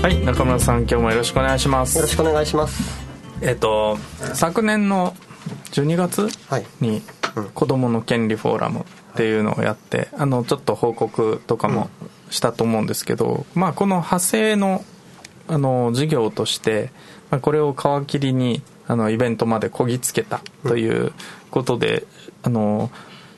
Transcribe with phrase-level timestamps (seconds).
[0.00, 1.96] はい中村さん今日もよろしくお願いします。
[1.96, 3.04] よろしくお願いします。
[3.42, 3.98] えっ、と
[4.32, 5.12] 昨年の
[5.72, 6.66] 12月はい。
[6.80, 7.02] に
[7.52, 8.84] 子どもの権利フォーラムっ
[9.16, 11.90] ていうのをやってあのちょっと報告とかも
[12.30, 14.84] したと思うんですけど、まあこの派生の
[15.48, 16.90] あの事業として、
[17.30, 21.12] まあ、これを皮切りにあのイベントまでこぎつけたという
[21.50, 22.06] ことで、
[22.44, 22.90] あの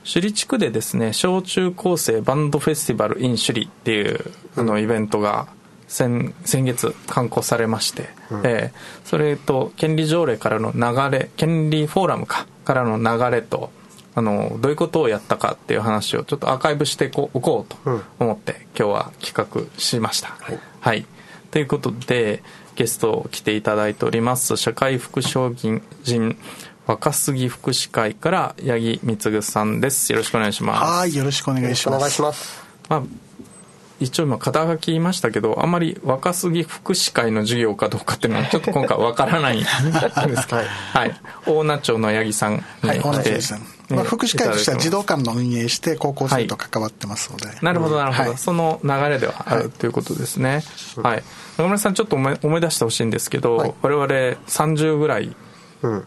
[0.03, 5.49] 首里地区でですね小中高生バンドフェスティバル in 首里っていうあのイベントが
[5.91, 8.09] 先先月刊行されまして、
[8.45, 13.73] えーそれと権利条例からの流れ権利フォーラムかからの流れと
[14.15, 20.37] あのどういうことをやったかっていう話をちょっとアーカイブしてこおこうと思って、今日は企画しました。
[20.81, 21.07] はい、
[21.51, 22.43] ということで
[22.77, 26.37] ゲスト来ていただいております社会福祉人
[26.87, 30.13] 若杉福祉会から八木貢さんです。
[30.13, 30.83] よろしくお願いします。
[30.83, 31.97] はい、よろしくお願いします。
[31.97, 32.65] お願いします。
[32.89, 33.03] まあ、
[34.01, 39.59] 一応今肩書き言いましたけどあんまり若杉福祉会の授業かどうかっていうのはちょっと今回わからない。
[39.59, 40.67] んですけど、はい。
[40.93, 43.55] はい、大名町の八木さんにはい、同来て、じです。
[43.91, 47.47] まあ、福祉会としては児童館の運営して高校生と関わってますので。
[47.47, 48.39] ますなるほどなるほど、はい。
[48.39, 50.63] その流れではあるということですね。
[51.03, 51.23] はい。
[51.57, 53.75] 中村さんちょっと思い思い出してほしいんですけど、はい。
[53.83, 54.07] 我々
[54.47, 55.35] 30ぐらい
[55.83, 56.05] うん。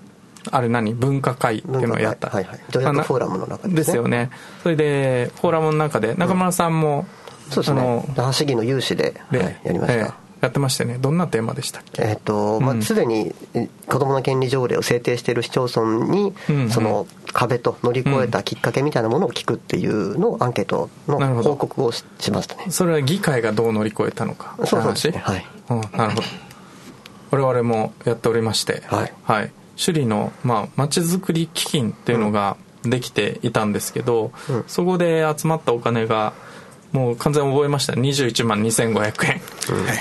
[0.52, 0.94] あれ何？
[0.94, 2.30] 文化会っていうのをやった。
[2.30, 2.58] はいはい。
[2.58, 3.76] フォーラムの中でね。
[3.76, 4.30] ですよね。
[4.62, 7.06] それでフォーラムの中で中村さんも、
[7.54, 8.04] そうですね。
[8.16, 10.98] 那覇市議の有志で、で、はい、やりました、ええやってましたよね。
[11.00, 12.04] どんなテーマでしたっけ？
[12.04, 16.34] えっとまあ、すでにえ子どもの権利条例を制定している市町村に、
[16.70, 22.66] その壁と乗り越えたきっかけみたいなものを聞くっていうのをアンケートの報告をししましたね。
[22.72, 24.58] それは議会がどう乗り越えたのか。
[24.66, 25.24] そう話ですね。
[25.24, 25.46] はい。
[25.70, 26.24] うん、なるほど。
[27.32, 29.52] 我々もやっておりましてはい。
[29.78, 34.64] 首里のまあ町づくり基金っていうのができていたんですけど、うん。
[34.68, 36.34] そこで集まったお金が
[36.94, 37.94] もう完全に覚えました。
[37.94, 39.42] 21万2500円、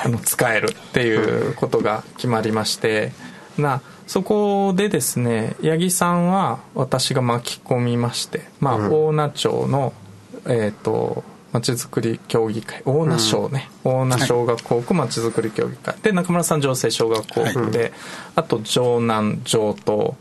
[0.05, 3.13] あの使えるっていうことが決まりまして。
[3.59, 9.93] なそこでですね八木さんは私が巻き込みまして、まあ大名町の
[10.47, 12.83] えっ、とまちづくり協議会。
[12.85, 15.95] 大名小ね、大名小学校区まちづくり協議会。
[16.03, 17.93] で中村さん女性小学校区で、
[18.35, 20.13] あと城南城東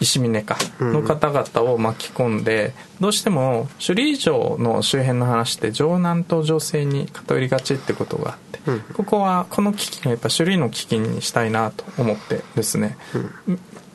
[0.00, 8.60] 石峰かの方々を巻き込んで、どうしても首里城の周辺の話って城南と女性に偏りがちってことがあって、
[8.94, 12.96] ここはこの基金をやっぱ首里の基金にしたいなと思ってですね、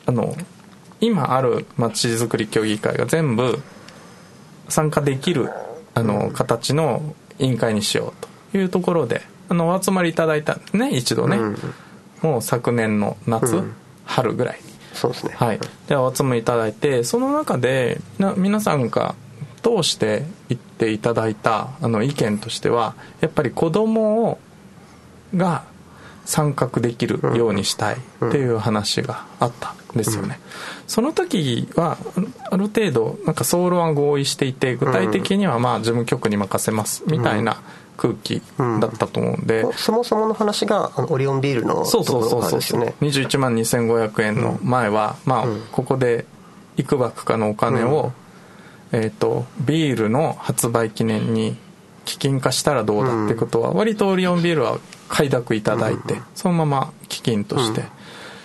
[0.06, 0.36] あの
[1.00, 3.60] 今あるまちづくり協議会が全部
[4.68, 5.50] 参加できる
[5.94, 11.38] あの形の委員会にしようというところであのお集まりいただいたね一度ね、
[12.22, 13.60] もう昨年の夏、
[14.04, 14.60] 春ぐらい。
[14.60, 15.34] にそうですね。
[15.36, 15.60] はい。
[15.88, 19.14] でお集まりいただいてその中でな皆さんが
[19.62, 24.38] 通して言っていただいたあの意見としてはやっぱり子供を
[25.34, 25.64] が
[26.24, 27.98] 参画できるようにしたいっ
[28.30, 30.38] ていう話があったんですよね、
[30.86, 31.96] その時は
[32.50, 37.62] あある程度なんか総論は合意していて具体的にはまあ事務局に任せますみたいな
[37.96, 38.42] 空気
[38.80, 42.40] だったと思うんで、そもそもの話があのオリオンビールのそうそうそうそう。
[42.42, 42.94] そう、からですよね。
[43.00, 46.26] 21万2500円の前は、まあここで
[46.76, 48.12] いくばくかのお金を、
[48.92, 51.56] えっ、とビールの発売記念に
[52.04, 57.84] 基金化したらどうだってことは、割とオリオンビールは快諾いただいて、そのまま基金として、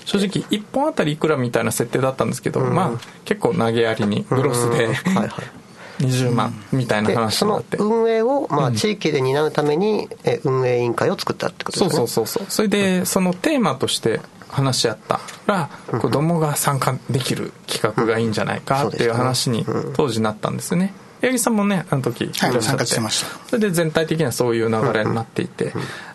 [0.05, 5.60] 正直1本あたりいくらみたいな設定だったんですけど、まあ結構投げやりにグロスで、はいはい
[6.01, 12.07] 20万みたいなでその話になって、運営を、まあ、地域で担うために、え運営委員会を作ったってことそうですね。
[12.07, 20.93] そうそうそうそれでそのテーマとして話し合ったら子供が参加できる企画がいいんじゃないかっていう話に当時なったんですよね。
[21.21, 22.27] 八木さんもねあの時い。
[22.27, 22.61] らっしゃって。
[22.61, 23.27] 参加してました。
[23.47, 25.73] それで全体的にはそういう流れになっていて。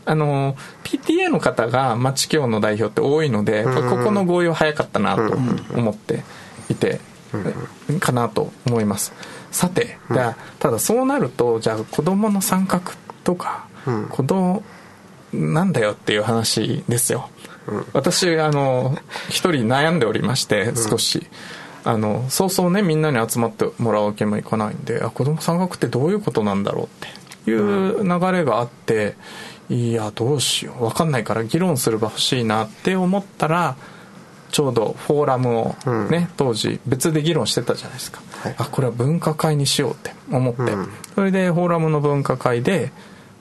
[0.08, 3.72] あの PTA の方が町協の代表って多いのでこ
[4.04, 5.36] この合意は早かったなと
[5.74, 6.22] 思って
[6.70, 7.00] いて
[8.00, 9.12] かなと思います
[9.56, 12.82] さてじゃあただそうなるとじゃあ子供の参画
[13.24, 13.66] とか
[14.10, 14.62] 子供
[15.32, 17.30] なんだよっていう話ですよ、
[17.94, 18.98] 私あの
[19.28, 21.26] 一人悩んでおりまして少し、
[21.84, 26.88] あのそうそうねみんなに集まってもらうわけにもいかないんであ子供参画ってどういうことなんだろうっ
[27.44, 29.14] ていう流れがあって
[29.70, 30.80] いやどうしよう。
[30.82, 33.76] 分かんないから議論する場欲しいなって思ったら
[34.56, 35.76] ちょうどフォーラムを
[36.08, 38.22] ね、当時別で議論してたじゃないですか、
[38.56, 40.72] あこれは分科会にしようって思って、
[41.14, 42.90] それでフォーラムの分科会で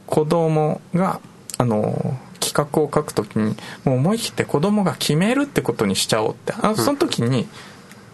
[0.08, 1.22] 子供が
[1.58, 6.52] あの企画を書くときにもう思い切って子供が決めるってことにしちゃおうって。
[6.52, 7.48] あその時に、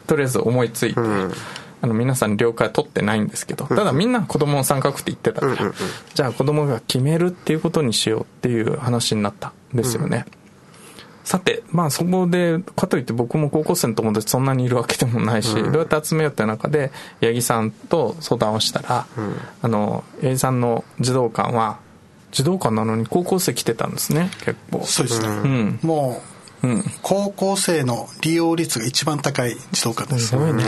[0.06, 5.74] とりあえず思いついて、あの皆さん了解は取ってないんですけどただみんな子供の参画って言ってたから、
[6.14, 10.28] じゃあ子供が決めるっていうことにしようっていう話になったんですよね、
[11.24, 16.92] さてまあそこでかといって僕も高校生の友達そんなにいるわけでもないし、どうやって集めようって中で
[17.22, 19.08] 八木さんと相談をしたら、
[19.62, 21.80] あの八木さんの児童館は
[22.32, 24.84] 児童館なのに高校生来てたんですね結構。
[24.86, 25.80] そうですね、ん。
[25.84, 26.22] も
[26.64, 30.28] う、高校生の利用率が一番高い児童館です。
[30.28, 30.64] すごいね。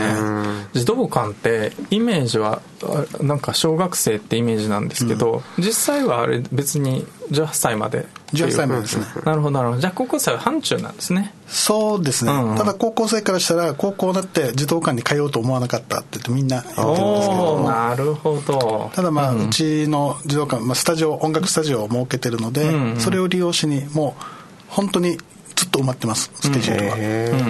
[0.72, 8.46] 児童館ってイメージはあなんか小学生ってイメージなんですけど、実際はあれ別に18歳までっていう。
[8.46, 9.06] 18歳までですね。
[9.24, 9.80] なるほどなるほど。
[9.80, 11.32] じゃあ高校生は範疇なんですね。
[11.46, 12.56] そうですね、うん。
[12.56, 18.90] ただ高校生からしたら高校だって児童館に通おうと思わなかったって言ってみんな言ってるんですけおおどなるほど。
[18.94, 23.00] ただまあ、うちの児童館、まあ、スタジオ音楽スタジオを設けてるので、うんうん。
[23.00, 24.22] それを利用しにもう
[24.68, 25.18] 本当に
[25.64, 27.00] ずっと埋まってますスケジュールは、う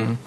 [0.00, 0.19] ん。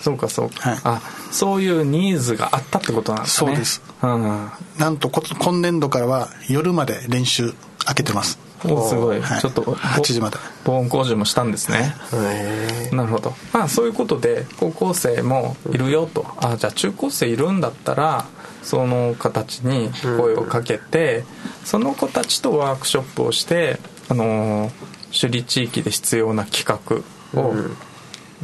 [0.00, 0.80] そうかそうか、はい。
[0.84, 3.50] あそういうニーズがあったってことなんですね。
[3.50, 4.48] そうです、うん、
[4.78, 7.54] なんとこ今年度からは夜まで練習
[7.84, 8.38] 開けてます。
[8.62, 9.40] おすごい、はい。
[9.40, 10.36] ちょっとぼ8時まで。
[10.64, 11.94] 防音工事もしたんですね。
[12.12, 13.32] へなるほど。
[13.54, 16.26] まあそういうことで高校生もいるよと。
[16.36, 18.26] あじゃあ中高生いるんだったら
[18.62, 21.24] その子たちに声をかけて、
[21.64, 23.80] その子たちとワークショップをして
[24.10, 27.54] あのー首里地域で必要な企画を、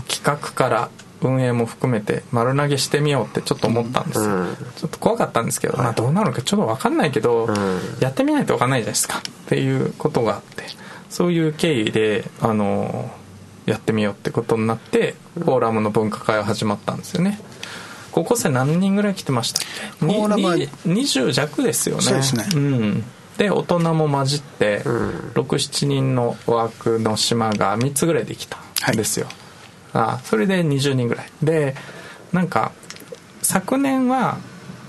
[0.09, 0.91] 企画から
[1.23, 4.19] 運営も含めて丸投げしてみようってちょっと思ったんです。
[4.19, 4.57] よ、うん。
[4.77, 7.49] ちょっと怖かったんですけど、まあどうなるかちょっと分かんないけど、
[8.01, 10.65] やってみないと分かんないじゃないですかっていうことがあって
[11.09, 13.11] そういう経緯であの
[13.65, 17.41] やってみようってことになってフォーラムの分科会は始まったんですよね。
[18.13, 19.63] 高校生何人ぐらい来てましたっ
[19.99, 20.07] け？
[20.07, 22.03] フォーラムはにに20弱ですよね。
[22.03, 22.45] そうですね。
[22.55, 23.05] うん
[23.39, 24.83] で大人も混じって
[25.35, 28.59] 67人のワークの島が3つぐらいできた
[28.93, 29.29] んですよ、
[29.93, 31.31] あそれで20人ぐらい。
[31.43, 31.75] で
[32.33, 32.73] なんか
[33.43, 34.39] 昨年は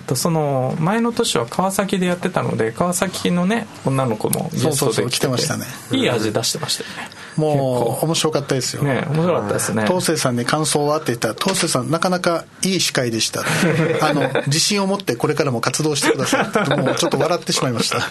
[0.08, 5.66] とその前の年は川崎でやってたので川崎のね女の子もゲストそうそうそうで来て来てましたね。
[5.92, 8.06] いい味出してましたよねもう。
[8.06, 9.86] 面白かったですよ、ね面白かったですね。
[9.88, 10.98] 東生さんに感想は？
[10.98, 13.44] って言ったら東生さんなかなかいい司会でした。
[14.02, 16.48] あの自信を持ってこれからも活動してください。
[16.48, 18.02] ってもうちょっと笑ってしまいました。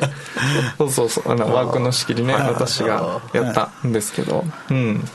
[0.78, 1.32] そうそうそう。
[1.32, 4.44] あのワークの仕切りね私がやったんですけど。
[4.70, 5.08] うん。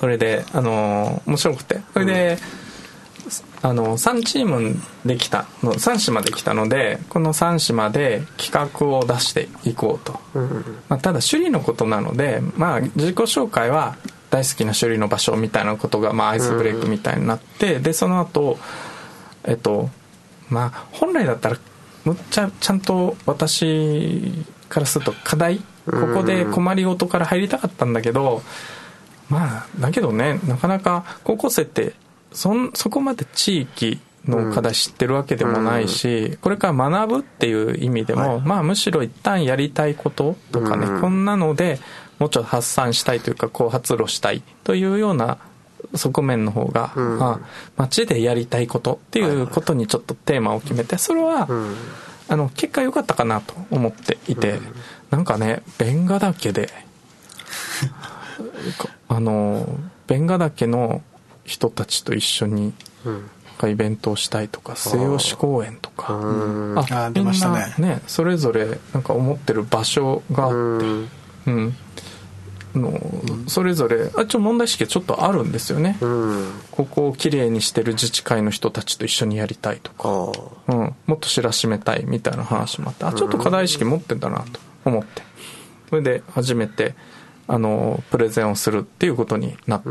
[0.00, 1.80] それであの面白くて。
[1.92, 2.38] それで、
[3.62, 10.20] あの3チームできたの3島できたのでこの3島で企画を出していこうと、
[10.88, 13.96] まあ、ただ首里のことなので、まあ、自己紹介は
[14.30, 18.58] 大好きな首里の場所みたいなことが、まあ、アイスブレイクみたいになって、でその後
[19.44, 19.90] えっと
[20.48, 21.58] まあ本来だったら
[22.04, 28.42] むっちゃちゃんと私からすると課題ここで困りごとから入りたかったんだけど
[29.28, 31.94] まあだけどねなかなか高校生って
[32.32, 41.78] そんそこまで地域の課題知ってるわけでもないし、これから学ぶっていう意味でも、まあむしろ一旦やりたいこととかね、こんなので
[42.18, 45.38] もうちょっと発散したいというかこう発露したいというような
[45.94, 51.48] 側面の方が、まあ、街でやりたいことっていうことにちょっとテーマを決めてそれは、
[52.28, 54.60] あの結果良かったかなと思っていて、
[55.10, 56.70] なんかねベンガ岳で
[59.08, 59.66] あの
[60.06, 61.02] ベンガ岳の
[61.50, 62.72] 人たちと一緒に、
[63.04, 63.22] なん
[63.58, 66.06] かイベントをしたいとか末吉公園とか。
[66.76, 67.74] ああ出ましたね。
[67.78, 71.74] ねそれぞれなんか思ってる場所があってうん。
[72.72, 73.00] の
[73.48, 76.52] それぞれあちょ問題意識がちょっとあるんですよね、うん。
[76.70, 80.08] ここをきれいにしてる自治会の人たちと一緒にやりたいとか、
[80.68, 85.22] あうん、もっと知らしめたいみたいな話もあってあちょっと課題意識持ってんだなと思って。
[85.88, 86.94] それで初めて
[87.48, 89.88] あのプレゼンをするっていうことになって、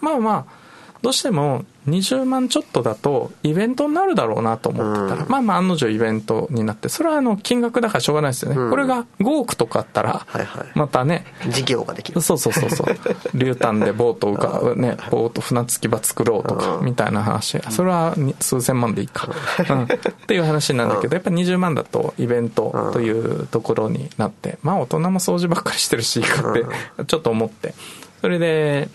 [0.00, 0.63] まあまあ
[1.02, 5.16] どうしても20万ちょっとだとイベントになるだろうなと思ってた。
[5.16, 10.66] ら、まあまあ案の定イベントになってそれはあの金額だからしょうがないですよね、これが5億とかあったらはいはい。
[10.74, 12.20] またね事業ができる。
[12.22, 12.86] そうそうそうそう。
[13.34, 17.60] 竜丹でボート浮かねボート船着き場作ろうとかみたいな話。
[17.70, 19.28] それはに数千万でいいか、
[19.68, 19.86] うん、っ
[20.26, 26.64] ていう話なんだけどやっぱ20万だとイベントというところになってまあ大人も掃除ばっかりしてるしいいかって
[27.04, 27.74] ちょっと思って。
[28.22, 28.88] それで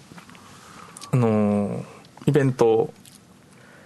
[1.12, 2.94] あのーイベント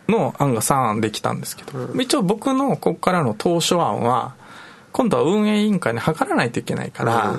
[0.09, 4.35] の案が3案できたんですけど、一応僕のここからの当初案は
[4.91, 7.35] 今度は運営委員会に諮らないといけないから、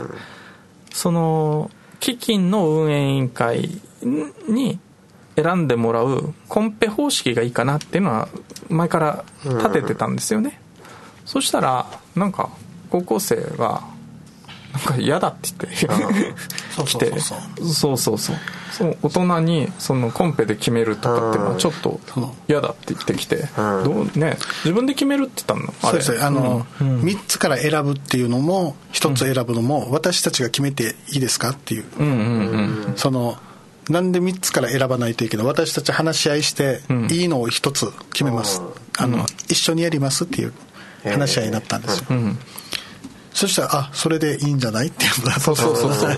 [0.91, 3.83] その基金の運営委員会
[4.49, 4.79] に
[5.37, 8.29] 選んでもらうコンペ方式がいいかなっていうのは
[8.71, 10.59] 前から立ててたんですよね、
[11.26, 11.87] そしたら
[12.17, 12.49] なんか
[12.88, 13.83] 高校生が
[14.75, 16.35] なんか嫌だって言って
[16.85, 17.12] 来て。
[17.21, 17.37] そ
[17.93, 18.37] うそうそう
[18.75, 22.00] そ大人にそのコンペで決めるとかっていうのはちょっと
[22.49, 25.73] 嫌だって言ってきて、どうね自分で決めるって言ったの？
[25.83, 26.02] あれ。
[26.02, 32.21] そうですねあの、3つから選ぶっていうのも1つ選ぶのも私たちが決めていいですかっていう,、うんうんう
[32.90, 32.93] ん。
[32.97, 33.38] その
[33.88, 38.62] なんで3つから選ばないといけない私たち話し合いしていいのを1つ決めます、
[38.99, 40.52] あの一緒にやりますっていう
[41.04, 42.38] 話し合いになったんですよ、ん
[43.35, 44.87] そしたらあそれでいいんじゃない？
[44.87, 46.11] っていうのがそうそうそうそう。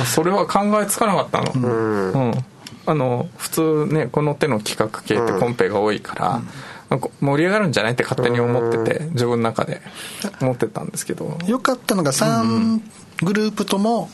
[0.00, 1.52] あ それは考えつかなかったの。
[1.54, 2.44] うん、
[2.86, 6.42] あの普通ねこの手の企画系ってコンペが多いから、
[6.88, 7.00] なん。
[7.00, 9.82] か盛り上がるんじゃないって勝手に思ってて自分の中で
[10.40, 11.38] 思ってたんですけど。
[11.46, 12.80] よかったのが3
[13.22, 14.10] グループとも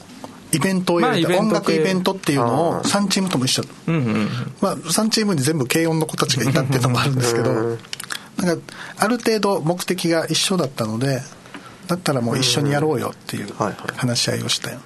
[0.52, 1.52] イベントをやりたい、まあイベント系。
[1.52, 4.28] 音楽イベントっていうのを3チームとも一緒、うんうん
[4.61, 7.76] まあ、3チームに全部軽音の子たちがいたっていうのもあるんですけどなんか
[8.99, 11.21] ある程度目的が一緒だったので
[11.90, 13.52] だったらもう一緒にやろうよっていう
[13.97, 14.78] 話し合いをしたよ。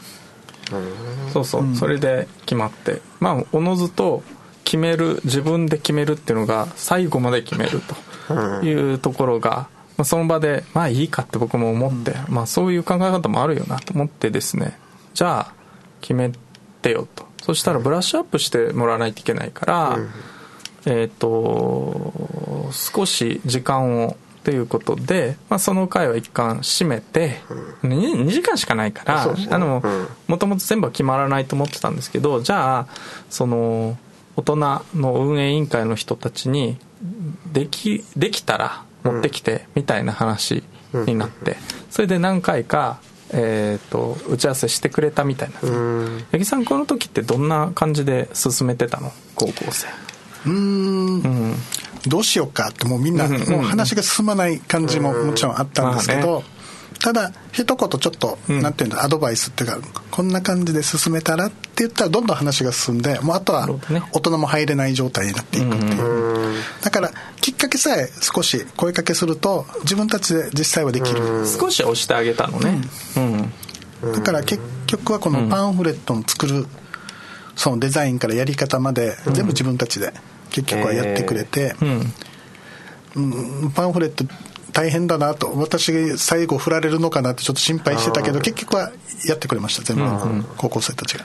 [1.34, 3.02] そうそう、それで決まって。
[3.20, 4.22] まあおのずと
[4.64, 7.82] 決める自分で決めるっていうのが最後まで決める
[8.26, 9.68] というところが、
[9.98, 14.78] まあ、その場でまあいいかって僕も思って、まあそういう考え方もあるよなと思ってですね。
[15.12, 15.52] じゃあ
[16.00, 16.32] 決め
[16.80, 17.26] てよと。
[17.42, 19.98] そしたらブラッシュアップしてもらわないといけないから、
[20.86, 27.40] えっ、と少し時間をということで、まあ、その回は一貫閉めて、
[27.82, 30.08] 2, 時間しかないからあのうん。
[30.28, 32.86] もともと全部は決まらないと思ってたんですけどじゃあ
[33.30, 33.96] その
[34.36, 36.76] 大人の運営委員会の人たちに
[37.52, 41.56] できできたら持ってきてみたいな話になって、
[41.90, 45.54] それで何回か、えー、と打ち合わせしてくれたみたいな。
[46.32, 49.10] 八木さんこの時ってどんな感じで進めてたの？
[49.34, 49.88] 高校生。
[50.46, 51.20] うーん。
[51.20, 51.54] うん
[52.08, 53.38] どうしようかってもうみんなうん。
[53.48, 56.44] もう話が進まない感じももちろんあったんですけまあど
[57.00, 58.62] ただ一言ちょっとうん。
[58.62, 59.78] なんていうんだアドバイスっていうか
[60.10, 63.68] こんな感じで進めたらって言ったらどんどん話が進んでもうあとは
[64.12, 66.54] 大人も入れない状態になっていくっていう。
[66.82, 71.46] だからきっかけさえ少し声かけすると自分たちで実際はできる。
[71.46, 72.80] 少し押してあげたのね。
[73.16, 73.52] うん。
[74.12, 76.66] だから結局はこのパンフレットの作る
[77.56, 80.12] そのデザインからやり方まで全部自分たちで
[80.54, 81.88] 結局はやってくれて、うん。
[81.88, 84.24] うんパンフレット
[84.72, 88.90] 大変だなと私が最後振られるのかなってちょっと心配してたけど結局は
[89.28, 91.24] やってくれました全部、高校生たちが。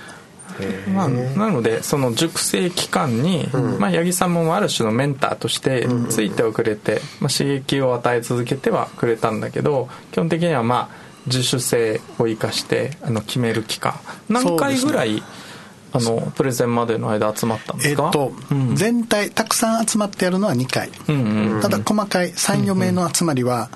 [0.93, 3.47] まあ、なのでその熟成期間に、
[3.79, 13.93] まあ、八木さんもある種のメンターとしてついてはくれて、まあ、刺激を与え続けてはくれたんだけど基本的にはまあ自主性を生かしてあの決める期間。
[14.27, 15.23] 何回ぐらい、
[15.91, 18.03] あのプレゼンまでの間集まったんですか？
[18.05, 18.75] えっと、うん。
[18.75, 21.15] 全体たくさん集まってやるのは2回、うん
[21.55, 23.69] うんただ細かい34名の集まりは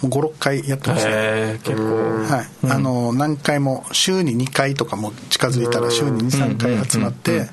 [0.00, 2.34] もう56回やってました、へえ結構。
[2.34, 2.70] はい。
[2.70, 7.48] あの何回も週に2回とかも近づいたら週に23回集まって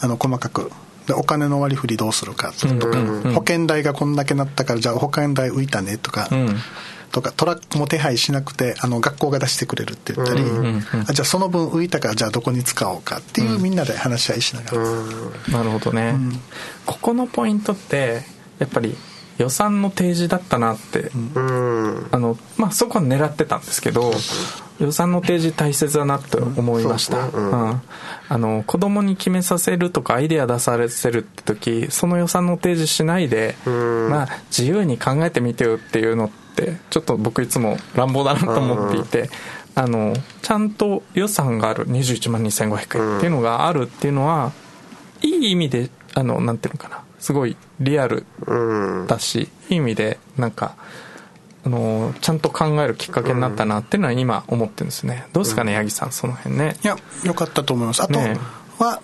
[0.00, 0.70] あの細かく。
[1.06, 2.68] でお金の割り振りどうするかと。
[2.68, 2.98] か
[3.32, 6.28] 保険代がこんだけなったからじゃあ保険代浮いたねとか。
[6.30, 6.56] うん
[7.12, 10.42] とかトラックも手配しなくてあの学校が出してくれるって言ったり
[11.08, 15.58] あじゃあその分浮いたからじゃあどこに使おうかっていうみんなで話し合いしながら。
[15.58, 16.14] なるほどね、
[16.86, 18.22] ここのポイントって
[18.58, 18.96] やっぱり
[19.38, 22.08] 予算の提示だったなって、うん。
[22.10, 24.12] あのまあ、そこは狙ってたんですけど
[24.80, 27.82] 予算の提示大切だなって思いました、うん。
[28.28, 36.47] あの子供に決めさせるとかアイデア出させるって時その予算の提示しないで、まあ、自由に考えてみてよっていうのって
[36.90, 39.30] ちょっと僕いつも乱暴だなと思っていて、
[39.74, 44.52] あのちゃんと予算がある21万2500円っていうのがあるっていうのは、
[45.22, 49.06] いい意味であのなんていうのかなすごいリアルうん。
[49.06, 50.76] だしいい意味でなんか
[51.64, 55.26] あのちゃんと考えるきっかけになったなっていうのは今思ってるんですね。
[55.32, 56.76] どうですかね八木さんその辺ね。
[56.82, 58.02] いやよかったと思います。
[58.02, 58.36] あとね
[58.78, 59.00] は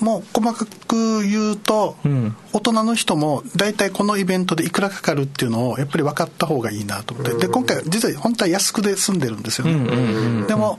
[0.00, 2.36] もう細かく言うと、うん。
[2.52, 7.34] 大人の人も大体このイベントでいくらかかるっていうのをやっぱり分かった方がいいなと思って。
[7.34, 10.78] で今回実は本当は安くで済んでるんですよね、でも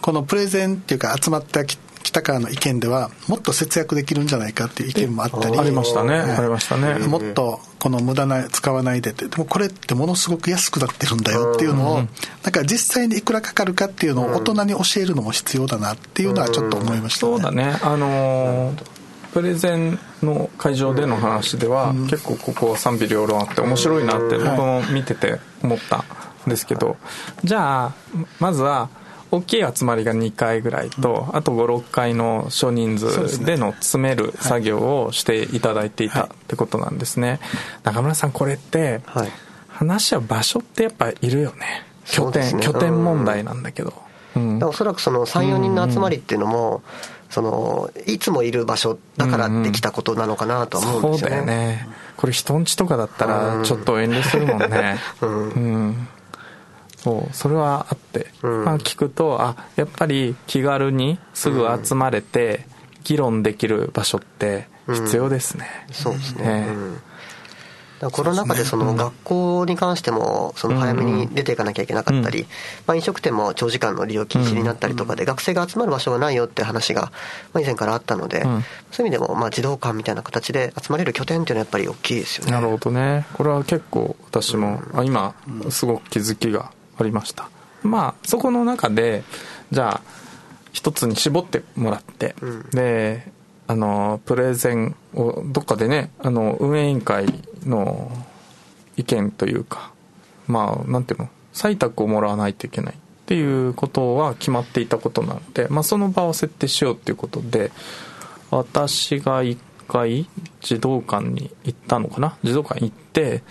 [0.00, 5.58] このプレゼンっていうか集まったき北川の意見ではもっと節約できるんじゃないかっていう意見もあったり。
[5.58, 6.18] ありましたね。
[6.18, 7.04] はいありましたね。
[7.06, 12.02] もっとこの無駄な使わないでってでもこれってものすごく安くなってるんだよっていうのを
[12.42, 17.32] だから実際にいくらかかるかっていうのを大人に教えるのも必要だなっていうのはちょっと思いましたね。
[17.32, 17.76] そうだね。
[17.82, 18.96] あのー
[19.32, 26.06] プレゼンの会場での話では、結構ここは賛否両論あって面白いなって僕も見てて思った
[26.46, 26.96] ですけど。
[27.44, 27.94] じゃあ
[28.40, 28.88] まずは
[29.36, 37.40] 大きい集まりが2回ぐらいと、あと56回の少人数での詰める作業をしていただいていたってことなんですね、
[37.84, 39.28] 中村さんこれって、はい。
[39.68, 41.84] 話し合う場所ってやっぱいるよね。
[42.06, 42.62] 拠点、ね。
[42.62, 43.92] 拠点問題なんだけど、
[44.34, 44.64] うん。
[44.64, 46.82] おそらくその34人の集まりっていうのも、
[47.28, 51.36] そのいつもいる場所だからできたことなのかなとは思うんですよね。
[51.36, 51.88] そうだよね。
[52.16, 54.98] これ人んちとかだったらちょっと遠慮するもんね。
[55.20, 56.08] うん、
[57.06, 58.64] そうそれはあって、うん。
[58.64, 62.66] まあ聞くとあやっぱり気軽にすぐ集まれて
[63.04, 66.74] 議論できる場所って必要ですね、そうですね、ええ。
[66.74, 66.94] うん。
[66.94, 67.06] だか
[68.00, 72.46] らコロナ禍でその学校に関してもその早めに出ていかなきゃいけなかったり、うん。
[72.88, 77.12] まあ、飲食店も長時間の利用禁止になったりとかで学生が集まる場所がないよって話が
[77.52, 78.64] まあ以前からあったので、うん。
[78.90, 82.50] そういう意味でもまあ児童館みたいな形で集まれる拠点っていうのはやっぱり大きいですよね。
[82.50, 83.24] なるほどね。
[83.34, 85.34] これは結構私も、あ今
[85.70, 87.50] すごく気づきがありました。
[87.82, 89.22] まあそこの中で
[89.70, 90.00] じゃあ
[90.72, 92.70] 一つに絞ってもらって、うん。
[92.70, 93.30] で
[93.68, 97.26] あのプレゼンをどっかでねあの運営委員会
[97.64, 98.12] の
[98.96, 99.90] 意見というか
[100.46, 107.72] まあなんていうの採択をもらわないといけないっていうことは決まっていたことなので、まあ、その場を設定しようっていうことで
[108.52, 110.28] 私が一回
[110.60, 112.36] 児童館に行ったのかな？
[112.44, 113.42] 児童館行って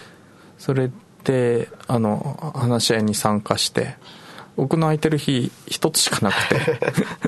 [0.58, 0.90] それ
[1.26, 3.96] であの話し合いに参加して
[4.56, 6.80] 僕の空いてる日一つしかなくて。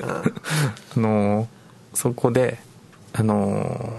[0.96, 1.46] あの
[1.94, 2.58] そこで
[3.12, 3.92] あの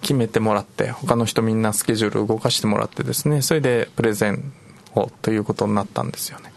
[0.00, 4.52] 決めてもらって他の人みんなスケジュール動かしてもらってですねそれでプレゼン
[4.94, 6.52] をということになったんですよね。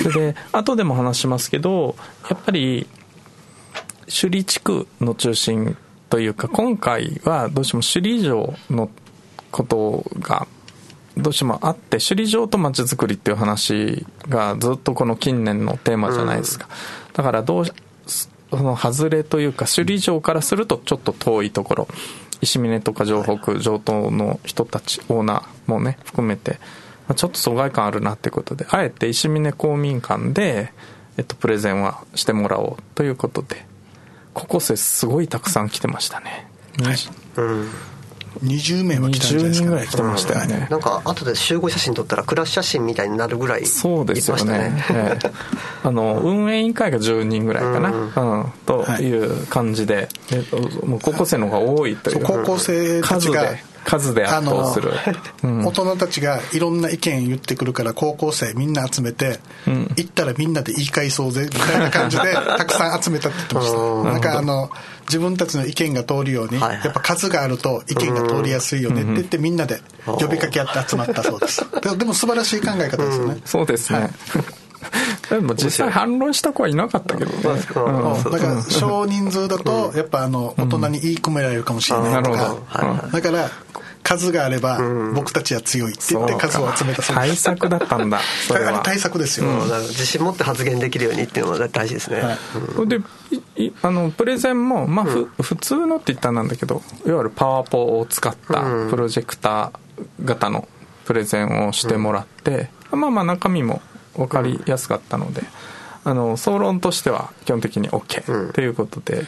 [0.00, 1.96] それで後でも話しますけど
[2.30, 2.86] やっぱり
[4.04, 5.76] 首里地区の中心
[6.08, 8.90] というか今回はどうしても首里城の
[9.50, 10.46] ことが
[11.16, 16.68] どうしてもあって首里城と街づくりっていう話がずっとこの近年のテーマじゃないですか、
[17.14, 17.64] だからどう
[18.06, 21.88] その外れというか首里城からするとちょっと遠いところ
[22.40, 26.58] 石峰とか城北城東の人たちオーナーもね含めて
[27.08, 30.72] まあちょっと疎外感あるなっていうことであえて石峰公民館で、
[31.16, 33.66] えっと、プレゼンはしてもらおうということで
[34.34, 36.46] 高校生すごいたくさん来てましたね、
[37.36, 37.68] うん
[38.44, 44.84] 20名は来たんじゃない20ですか、人ぐらい来てましたよね、なんか後で集合写真撮ったらクラス写真みたいになるぐらいそうですよいましたね。
[44.90, 45.30] ええ。
[45.84, 48.52] あの運営委員会が10人ぐらいかな、うん。
[48.66, 52.24] という感じで、えっともう高校生の方が多いという。
[52.24, 53.54] 高校生たちが
[53.86, 54.90] 数で圧倒する、
[55.44, 55.64] うん。
[55.64, 64.04] 大人たちがいろんな意見言ってくるから高校生みんな集めて、行ったらみんなで言い返そうぜみたいな感じで たくさん集めたって言ってましうん。
[64.04, 64.70] たなんかあの
[65.06, 66.84] 自分たちの意見が通るように、はいはい。
[66.84, 71.64] やっぱ数があると意見が通りやすいよねって言ってみんなで呼びかけ合って集まったそうです。
[71.80, 74.10] で でも素晴らしい考え方ですよね、そうですね、
[75.30, 78.12] でも実際反論した子はいなかったけどね、うん。
[78.12, 82.56] うんだから少人数だとやっぱあの大人に言い込められるかもしれないとか
[83.12, 83.50] だから
[84.02, 84.80] 数があれば
[85.14, 87.28] 僕たちは強いって言って数を集めたそうです。
[87.28, 88.80] 対策だったんだそれは。
[88.84, 89.58] 対策ですよ、うん。
[89.58, 92.38] 自信持って発言できるようにっていうのが大事ですね、は
[92.84, 92.88] い。
[92.88, 93.00] で
[93.82, 98.90] あのプレゼンも、まあふ普通のって言ったんだけどいわゆるパワポを使ったうん。
[98.90, 100.68] プロジェクター型の
[101.04, 103.82] プレゼンをしてもらって、まあまあ中身も
[104.16, 105.42] 分かりやすかったので、
[106.04, 108.52] あの総論としては基本的に OK うん。
[108.52, 109.24] ということで、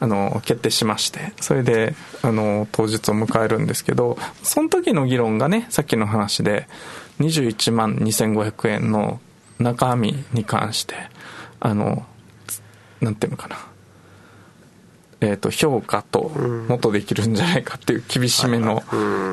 [0.00, 6.66] あの決定しましてそれであの当日を迎えるんですけどその時の議論がねさっきの話で
[7.20, 9.20] 21万2500円の
[9.58, 10.94] 中身に関して
[11.60, 12.04] あの
[13.00, 13.56] なんていうのかな。
[15.20, 16.28] えー、と評価と
[16.68, 18.82] もっとできるんじゃないかっていう厳しめの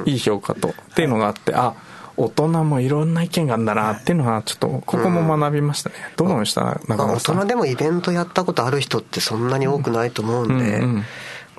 [0.05, 1.73] いい評価とっていうのがあってあ
[2.17, 5.95] 大人もいろんな意見があるんだなっていうのはちょっとここも学びましたね。
[6.17, 6.79] どう思いました？
[6.87, 11.03] 中まあ、大人でもイベントやったことある人ってそんなに多くないと思うんで、うんうん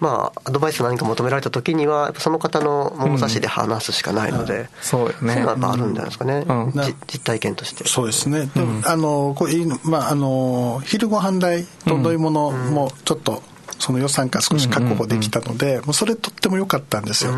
[0.00, 5.14] まあアドバイス何か求められた時にはその方の物差しで話すしかないので、そうよね。
[5.20, 6.72] そういうのはやっぱあるんじゃないですかね、うん。
[6.72, 7.86] じ実体験として。
[7.86, 13.44] そうですね、でもあのこういいのまああの昼ご飯代と飲み物もちょっと
[13.78, 17.32] その予算が少し確保できたので、もうそれとっても良かったんですよ、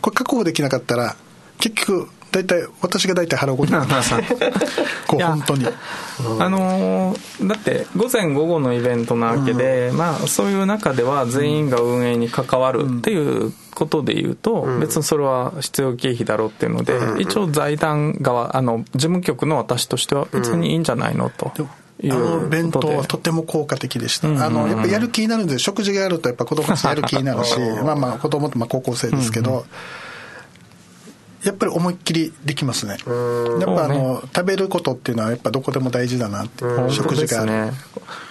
[0.00, 1.14] これ確保できなかったら
[1.60, 3.72] 結局大体私が大体払うこと
[5.06, 5.66] こう本当に。
[6.38, 21.52] あのーだって午前午後のイベントなわけで、まあそういう中では全員が運営に関わるっていうことで言うと、別にそれは必要経費だろうっていうので、一応財団側あの事務局の私としては別にいいんじゃないのと
[22.08, 24.34] あの弁当はとても効果的でした、うん。
[24.34, 29.66] うんうんあのやっぱやる気になるんで食事があるとやっぱ子供たちやる気になるしまあまあ子供とまあ高校生ですけど、
[31.44, 32.92] やっぱり思いっきりできますね。
[32.92, 33.00] やっ
[33.74, 37.72] ぱあの、食べることっていうのはやっぱどこでも大事だなって食事がある、ね、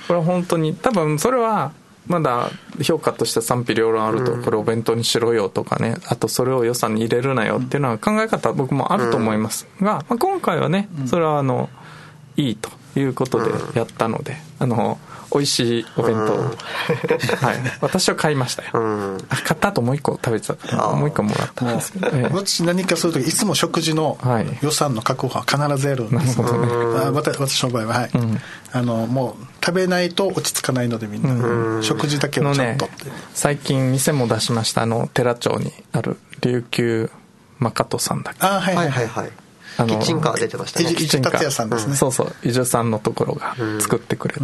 [0.07, 1.71] これは本当に多分それは
[2.07, 2.49] まだ
[2.81, 11.69] 評価として賛否両論あると、これお弁当にしろよとかね、あとそれを予算に入れるなよっていうのは考え方僕もあると思いますが、まあ、今回はね、それはあの、
[12.35, 14.99] いいということでやったので、あの、
[15.31, 16.33] 美味しいお弁当、
[17.45, 24.17] はい、私は買いましたよ、あ買った後もう一個食べてたからもう一個もらったんですけど、ええ、私何かする時いつも食事の
[24.61, 32.91] 予算の確保は必ずやるんです、なるほどね、あ私の場合ははい、うん、あのもう食べないと落ち着かないのでみんな、うん、食事だけをちょっと、ね、
[33.33, 37.11] 最近店も出しましたあの寺町にある琉球
[37.59, 38.47] マカトさんだっけ？
[38.47, 38.75] あはい。
[38.75, 39.31] はいはいはい
[39.77, 40.93] キッチンカー出てましたね。
[40.93, 42.35] キッチンカーさんですね、そうそう。
[42.43, 44.41] 伊集さんのところが作ってくれて、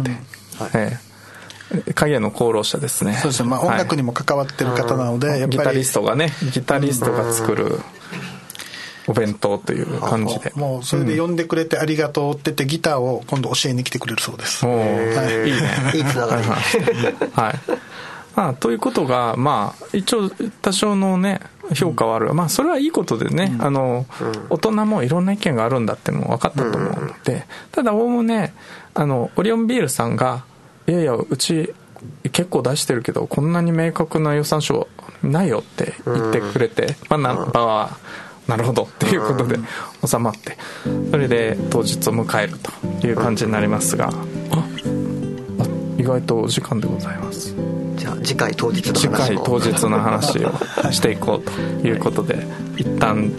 [1.94, 3.14] 影の功労者ですね。
[3.14, 7.80] そうですね、まあ、音楽にも関わってる方なので、はい、やっぱりギタリストがねギタリストが作る
[9.08, 10.52] お弁当という感じで。
[10.54, 15.70] もうそれで呼んでくれてありがとうって言ってギターを今度教えに来てくれるそうです、はい、いいね。
[15.94, 16.42] いいつながり。
[17.32, 17.54] はい。
[18.34, 21.40] まあ、ということが、まあ、一応多少のね
[21.74, 24.06] 評価はある、まあ、それはいいことでね、あの
[24.50, 28.54] 大人もいろんな意見があるんだっても分かったと思うので、ただおおむね
[28.94, 30.44] あのオリオンビールさんが
[30.86, 31.74] いやいやうち
[32.32, 34.88] 結構出してるけどこんなに明確な予算書
[35.22, 37.98] ないよって言ってくれて、まあ、ナンバーは
[38.46, 39.58] なるほどっていうことで
[40.04, 40.56] 収まって
[41.10, 42.58] それで当日を迎える
[43.00, 44.10] という感じになりますが。
[44.10, 44.76] あ
[45.98, 47.54] 意外とお時間でございます
[48.20, 50.52] あ次回当日の次回当日の話を
[50.92, 53.30] していこうということで、一旦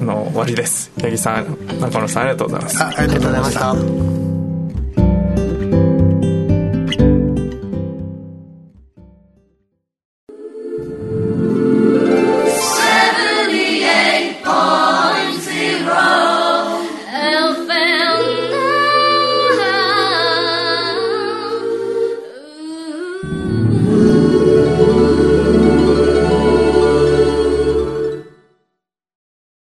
[0.00, 0.90] の終わりです。
[1.00, 2.82] 八木さん中野さんありがとうございます。
[2.82, 4.09] ありがとうございました